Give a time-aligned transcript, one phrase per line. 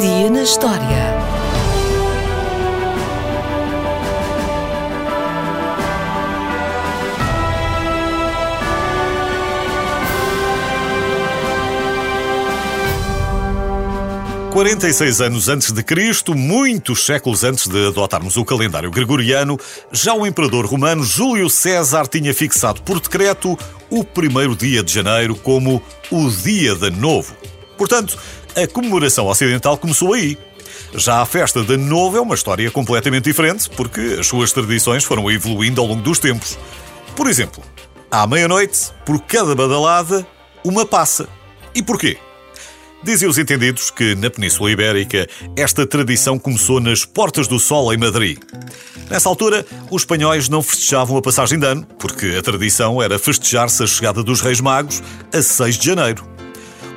[0.00, 1.18] Dia na história.
[14.52, 19.58] Quarenta e seis anos antes de Cristo, muitos séculos antes de adotarmos o calendário gregoriano,
[19.90, 23.58] já o imperador romano Júlio César tinha fixado por decreto
[23.90, 27.34] o primeiro dia de janeiro como o Dia de Novo.
[27.76, 28.18] Portanto,
[28.56, 30.38] a comemoração ocidental começou aí.
[30.94, 35.30] Já a festa de Novo é uma história completamente diferente, porque as suas tradições foram
[35.30, 36.58] evoluindo ao longo dos tempos.
[37.14, 37.62] Por exemplo,
[38.10, 40.26] à meia-noite, por cada badalada,
[40.64, 41.28] uma passa.
[41.74, 42.16] E porquê?
[43.02, 47.96] Dizem os entendidos que, na Península Ibérica, esta tradição começou nas Portas do Sol, em
[47.96, 48.38] Madrid.
[49.08, 53.82] Nessa altura, os espanhóis não festejavam a passagem de ano, porque a tradição era festejar-se
[53.82, 55.02] a chegada dos Reis Magos
[55.32, 56.37] a 6 de janeiro.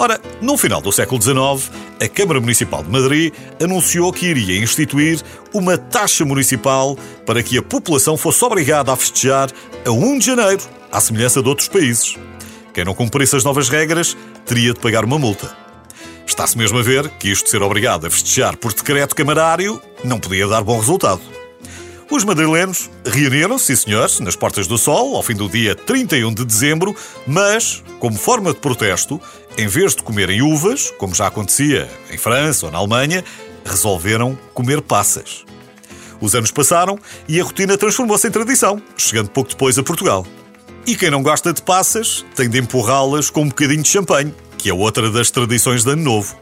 [0.00, 5.20] Ora, no final do século XIX, a Câmara Municipal de Madrid anunciou que iria instituir
[5.52, 6.96] uma taxa municipal
[7.26, 9.50] para que a população fosse obrigada a festejar
[9.84, 12.16] a 1 de janeiro, à semelhança de outros países.
[12.72, 15.50] Quem não cumprisse as novas regras teria de pagar uma multa.
[16.24, 20.20] Está-se mesmo a ver que isto de ser obrigado a festejar por decreto camarário não
[20.20, 21.37] podia dar bom resultado.
[22.10, 26.96] Os madrilenos reuniram-se, senhores, nas Portas do Sol, ao fim do dia 31 de dezembro,
[27.26, 29.20] mas, como forma de protesto,
[29.58, 33.22] em vez de comerem uvas, como já acontecia em França ou na Alemanha,
[33.62, 35.44] resolveram comer passas.
[36.18, 36.98] Os anos passaram
[37.28, 40.26] e a rotina transformou-se em tradição, chegando pouco depois a Portugal.
[40.86, 44.70] E quem não gosta de passas tem de empurrá-las com um bocadinho de champanhe, que
[44.70, 46.34] é outra das tradições de Ano Novo.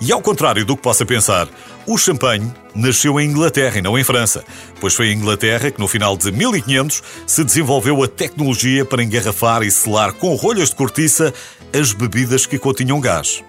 [0.00, 1.46] E ao contrário do que possa pensar,
[1.86, 4.42] o champanhe nasceu em Inglaterra e não em França,
[4.80, 9.62] pois foi em Inglaterra que no final de 1500 se desenvolveu a tecnologia para engarrafar
[9.62, 11.34] e selar com rolhas de cortiça
[11.78, 13.44] as bebidas que continham gás.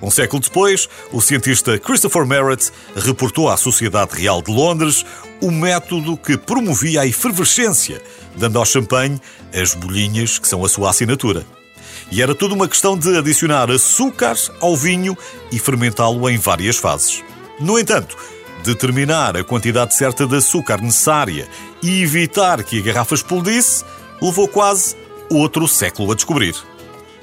[0.00, 5.04] Um século depois, o cientista Christopher Merritt reportou à Sociedade Real de Londres
[5.40, 8.02] o método que promovia a efervescência,
[8.34, 9.20] dando ao champanhe
[9.54, 11.44] as bolhinhas que são a sua assinatura.
[12.10, 15.16] E era tudo uma questão de adicionar açúcar ao vinho
[15.50, 17.22] e fermentá-lo em várias fases.
[17.58, 18.16] No entanto,
[18.64, 21.48] determinar a quantidade certa de açúcar necessária
[21.82, 23.84] e evitar que a garrafa explodisse
[24.20, 24.96] levou quase
[25.30, 26.54] outro século a descobrir.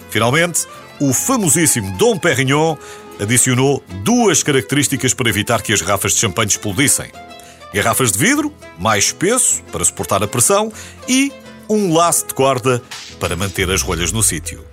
[0.10, 0.66] Finalmente,
[1.00, 2.76] o famosíssimo Dom Perignon
[3.20, 7.12] adicionou duas características para evitar que as garrafas de champanhe explodissem:
[7.74, 10.72] garrafas de vidro, mais espesso para suportar a pressão,
[11.08, 11.32] e
[11.70, 12.82] um laço de corda
[13.20, 14.66] para manter as rolhas no sítio.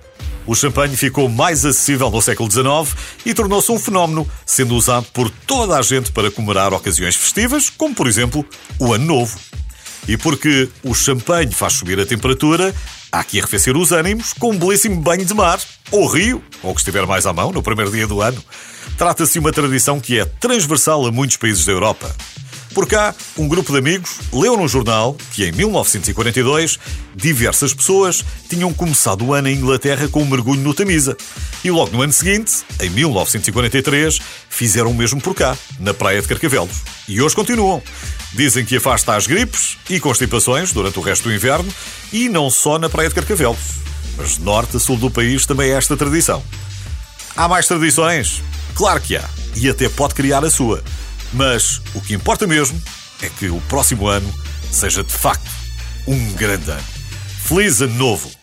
[0.47, 5.29] O champanhe ficou mais acessível no século XIX e tornou-se um fenómeno, sendo usado por
[5.29, 8.45] toda a gente para comemorar ocasiões festivas, como por exemplo
[8.79, 9.37] o Ano Novo.
[10.07, 12.73] E porque o champanhe faz subir a temperatura,
[13.11, 15.59] há que arrefecer os ânimos com um belíssimo banho de mar,
[15.91, 18.41] ou rio, ou que estiver mais à mão, no primeiro dia do ano.
[18.97, 22.15] Trata-se de uma tradição que é transversal a muitos países da Europa.
[22.77, 26.77] Por cá, um grupo de amigos leu num jornal que, em 1942,
[27.15, 31.17] diversas pessoas tinham começado o ano em Inglaterra com um mergulho no Tamisa.
[31.63, 36.27] E logo no ano seguinte, em 1943, fizeram o mesmo por cá, na Praia de
[36.27, 36.83] Carcavelos.
[37.07, 37.81] E hoje continuam.
[38.33, 41.73] Dizem que afasta as gripes e constipações durante o resto do inverno
[42.13, 43.57] e não só na Praia de Carcavelos,
[44.15, 46.43] mas norte a sul do país também é esta tradição.
[47.35, 48.43] Há mais tradições?
[48.75, 49.27] Claro que há.
[49.55, 50.83] E até pode criar a sua.
[51.33, 52.81] Mas o que importa mesmo
[53.21, 54.33] é que o próximo ano
[54.71, 55.49] seja de facto
[56.07, 56.83] um grande ano.
[57.43, 58.36] Feliz Ano Novo!